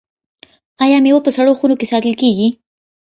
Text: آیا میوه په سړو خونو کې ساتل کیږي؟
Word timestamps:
آیا 0.83 0.97
میوه 1.03 1.21
په 1.25 1.31
سړو 1.37 1.57
خونو 1.59 1.75
کې 1.79 1.89
ساتل 1.91 2.13
کیږي؟ 2.21 2.47